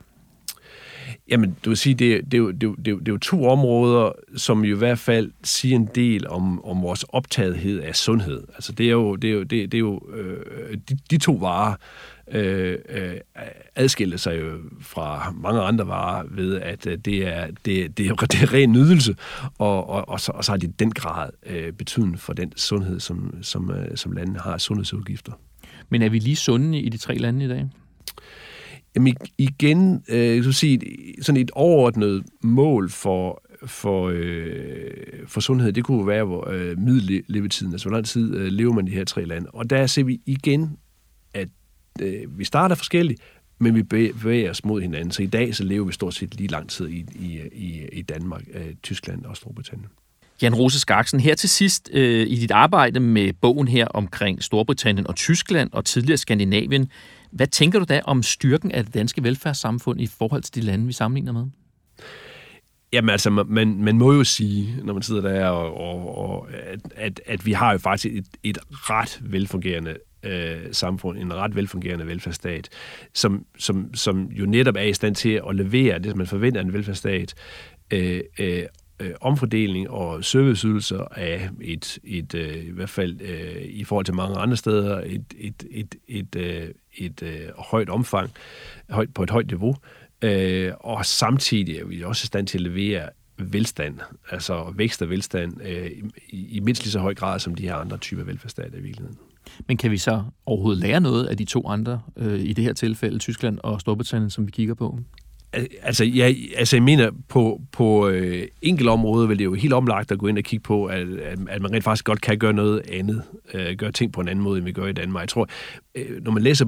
[1.28, 4.64] Jamen, du vil sige, det, det, det, det, det, det er jo to områder, som
[4.64, 8.42] jo i hvert fald siger en del om, om vores optagethed af sundhed.
[8.54, 11.32] Altså, det er jo, det er jo, det, det er jo øh, de, de to
[11.32, 11.74] varer
[12.28, 13.14] øh, øh,
[13.74, 18.14] adskiller sig jo fra mange andre varer ved, at øh, det er, det, det er,
[18.32, 19.16] det er ren nydelse,
[19.58, 23.00] og, og, og, så, og så har de den grad øh, betydning for den sundhed,
[23.00, 25.32] som, som, øh, som landene har sundhedsudgifter.
[25.88, 27.68] Men er vi lige sunde i de tre lande i dag?
[28.96, 30.80] Jamen igen, øh, så sige,
[31.22, 34.90] sådan et overordnet mål for, for, øh,
[35.26, 38.90] for sundhed, det kunne være øh, middellevetiden, altså hvor lang tid øh, lever man i
[38.90, 39.50] de her tre lande.
[39.50, 40.76] Og der ser vi igen,
[41.35, 41.48] at
[42.00, 43.20] øh, vi starter forskelligt,
[43.59, 45.11] men vi bevæger os mod hinanden.
[45.11, 48.02] Så i dag så lever vi stort set lige lang tid i, i, i, i
[48.02, 49.88] Danmark, øh, Tyskland og Storbritannien.
[50.42, 55.07] Jan Rose Skaksen, her til sidst øh, i dit arbejde med bogen her omkring Storbritannien
[55.07, 56.90] og Tyskland og tidligere Skandinavien,
[57.35, 60.87] hvad tænker du da om styrken af det danske velfærdssamfund i forhold til de lande,
[60.87, 61.47] vi sammenligner med?
[62.92, 66.49] Jamen altså, man, man må jo sige, når man sidder der, og, og, og
[66.97, 72.07] at, at, vi har jo faktisk et, et ret velfungerende øh, samfund, en ret velfungerende
[72.07, 72.68] velfærdsstat,
[73.14, 76.61] som, som, som jo netop er i stand til at levere det, som man forventer
[76.61, 77.35] af en velfærdsstat,
[77.90, 78.62] øh, øh,
[79.00, 84.14] øh, omfordeling og serviceydelser af et, et øh, i hvert fald øh, i forhold til
[84.14, 88.30] mange andre steder, et, et, et, et, øh, et øh, højt omfang,
[88.90, 89.76] højt, på et højt niveau,
[90.22, 93.98] øh, og samtidig er vi også i stand til at levere velstand,
[94.30, 95.90] altså vækst og velstand, øh,
[96.28, 99.18] i, i mindst lige så høj grad som de her andre typer velfærdsstater i virkeligheden.
[99.68, 102.72] Men kan vi så overhovedet lære noget af de to andre, øh, i det her
[102.72, 104.98] tilfælde Tyskland og Storbritannien, som vi kigger på?
[105.82, 110.12] Altså, jeg, altså, jeg mener, på, på øh, enkelte områder vil det jo helt omlagt
[110.12, 111.08] at gå ind og kigge på, at,
[111.48, 113.22] at, man rent faktisk godt kan gøre noget andet,
[113.54, 115.20] øh, gøre ting på en anden måde, end vi gør i Danmark.
[115.20, 115.48] Jeg tror,
[115.94, 116.64] øh, når man læser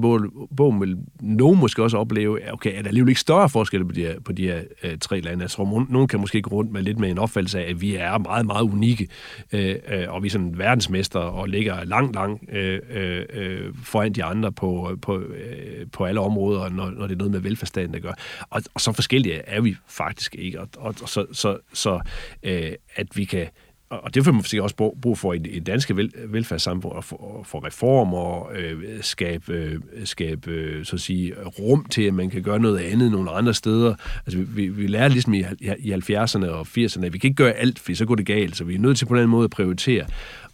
[0.57, 4.01] bogen, vil nogen måske også opleve, okay, er der alligevel ikke større forskel på de
[4.01, 5.41] her, på de her øh, tre lande?
[5.41, 7.95] Jeg tror, nogen kan måske gå rundt med lidt med en opfattelse af, at vi
[7.95, 9.07] er meget, meget unikke,
[9.53, 14.13] øh, øh og vi er sådan verdensmester og ligger langt, langt øh, øh, øh, foran
[14.13, 17.93] de andre på, på, øh, på alle områder, når, når det er noget med velfærdsstaten,
[17.93, 18.13] der gør.
[18.49, 20.61] Og, og så forskellige er vi faktisk ikke.
[20.61, 21.99] Og, og, og så, så, så
[22.43, 23.47] øh, at vi kan
[23.89, 27.43] og det får man sikkert også brug for i det danske vel, velfærdssamfund, at for,
[27.45, 32.29] for reformer og øh, skabe, øh, skabe øh, så at sige, rum til, at man
[32.29, 33.95] kan gøre noget andet nogle andre steder.
[34.25, 35.43] Altså, vi, vi lærer ligesom i,
[35.79, 38.57] i 70'erne og 80'erne, at vi kan ikke gøre alt, for så går det galt,
[38.57, 40.05] så vi er nødt til på en eller anden måde at prioritere.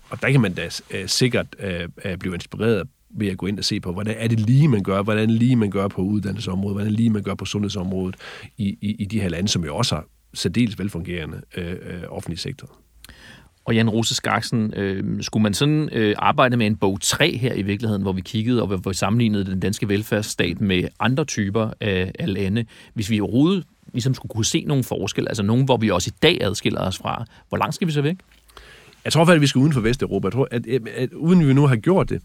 [0.10, 3.60] Og der kan man da øh, sikkert øh, øh blive inspireret ved at gå ind
[3.60, 6.76] og se på, hvordan er det lige, man gør, hvordan lige man gør på uddannelsesområdet,
[6.76, 8.16] hvordan lige man gør på sundhedsområdet
[8.58, 12.40] i, i, i de her lande, som jo også har særdeles velfungerende øh, øh, offentlig
[12.40, 12.70] sektor.
[13.66, 17.54] Og Jan Rose Skaksen, øh, skulle man sådan øh, arbejde med en bog 3 her
[17.54, 21.70] i virkeligheden, hvor vi kiggede og hvor vi sammenlignede den danske velfærdsstat med andre typer
[21.82, 25.78] af, af lande, hvis vi overhovedet ligesom skulle kunne se nogle forskelle, altså nogen, hvor
[25.78, 28.16] vi også i dag adskiller os fra, hvor langt skal vi så væk?
[29.06, 30.26] Jeg tror faktisk, at vi skal uden for Vesteuropa.
[30.28, 32.22] Jeg tror, at, at, at uden vi nu har gjort det,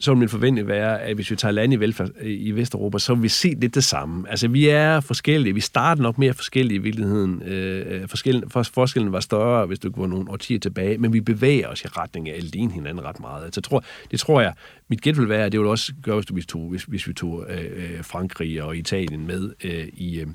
[0.00, 3.14] så vil min forventning være, at hvis vi tager land i, velfærd, i Vesteuropa, så
[3.14, 4.30] vil vi se lidt det samme.
[4.30, 5.54] Altså, vi er forskellige.
[5.54, 7.42] Vi starter nok mere forskellige i virkeligheden.
[7.42, 11.20] Øh, øh, forskellen, for, forskellen var større, hvis du går nogle årtier tilbage, men vi
[11.20, 13.44] bevæger os i retning af at ligne hinanden ret meget.
[13.44, 14.52] Altså, tror, det tror jeg,
[14.88, 17.12] mit gæt vil være, at det vil også gøre, hvis, vi tog, hvis, hvis vi
[17.12, 20.26] tog øh, øh, Frankrig og Italien med øh, i, øh,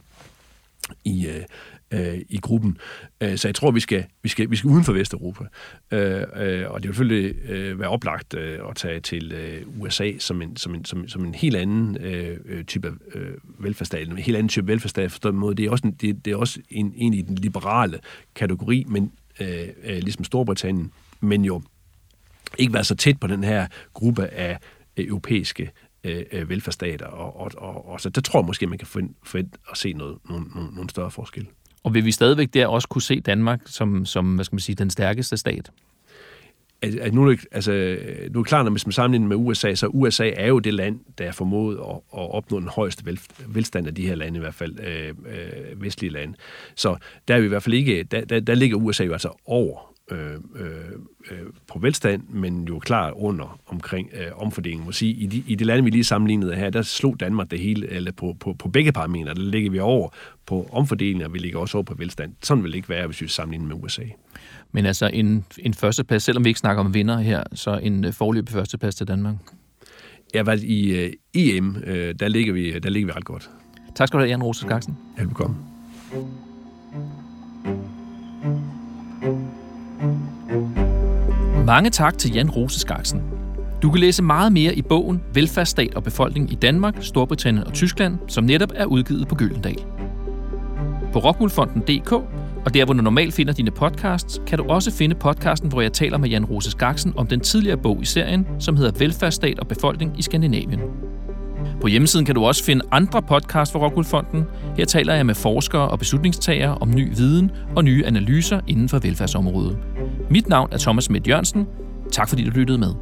[1.06, 1.44] i, øh,
[1.92, 2.78] øh, i gruppen.
[3.22, 5.44] Øh, så jeg tror, vi skal, vi skal, vi skal uden for Vesteuropa.
[5.92, 10.12] Øh, øh, og det vil selvfølgelig øh, være oplagt øh, at tage til øh, USA
[10.20, 14.08] som en, som, en, som, som en helt anden øh, øh type type øh, velfærdsstat,
[14.08, 15.56] en helt anden type velfærdsstat forstået måde.
[15.56, 18.00] Det er også, en, det, det er også en, en i den liberale
[18.36, 21.62] kategori, men øh, øh, ligesom Storbritannien, men jo
[22.58, 24.60] ikke være så tæt på den her gruppe af
[24.98, 25.72] øh, europæiske
[26.04, 29.58] øh, øh, velfærdsstater, og, og, og, og så der tror jeg måske, man kan forvente
[29.72, 31.48] at se noget, nogle, nogle, nogle større forskelle.
[31.86, 34.76] Og vil vi stadigvæk der også kunne se Danmark som, som hvad skal man sige,
[34.76, 35.72] den stærkeste stat?
[36.82, 37.72] at nu, altså,
[38.32, 40.74] nu er det klart, at hvis man sammenligner med USA, så USA er jo det
[40.74, 44.38] land, der er formået at, at opnå den højeste vel, velstand af de her lande,
[44.38, 46.34] i hvert fald øh, øh, vestlige lande.
[46.76, 49.30] Så der er vi i hvert fald ikke, der, der, der ligger USA jo altså
[49.46, 50.70] over øh, øh,
[51.32, 51.38] øh,
[51.68, 54.86] på velstand, men jo klar under omkring øh, omfordelingen.
[54.86, 57.60] Må sige, i, de, I de lande, vi lige sammenlignede her, der slog Danmark det
[57.60, 60.10] hele, eller på, på, på begge parametre, der ligger vi over
[60.46, 62.34] på omfordelingen, og vi ligger også over på velstand.
[62.44, 64.04] Sådan vil det ikke være, hvis vi sammenligner med USA.
[64.72, 68.14] Men altså en, en førsteplads, selvom vi ikke snakker om vinder her, så en øh,
[68.14, 69.36] forløbig førsteplads til Danmark?
[70.34, 73.50] Ja, hvad i uh, EM, uh, der, ligger vi, der ligger vi ret godt.
[73.96, 74.98] Tak skal du have, Jan Rose Skaksen.
[75.18, 75.56] Velbekomme.
[81.66, 83.22] Mange tak til Jan Roseskaksen.
[83.82, 88.18] Du kan læse meget mere i bogen Velfærdsstat og befolkning i Danmark, Storbritannien og Tyskland,
[88.28, 89.86] som netop er udgivet på Gyldendal.
[91.14, 92.12] På rockmuldfonden.dk
[92.66, 95.94] og der, hvor du normalt finder dine podcasts, kan du også finde podcasten, hvor jeg
[95.94, 99.68] taler med Jan Rose Skaksen om den tidligere bog i serien, som hedder Velfærdsstat og
[99.68, 100.80] befolkning i Skandinavien.
[101.82, 104.44] På hjemmesiden kan du også finde andre podcasts fra Rockwoolfonden.
[104.78, 109.00] Her taler jeg med forskere og beslutningstagere om ny viden og nye analyser inden for
[109.00, 109.95] velfærdsområdet.
[110.30, 111.68] Mit navn er Thomas Midt Jørgensen.
[112.12, 112.94] Tak fordi du lyttede med.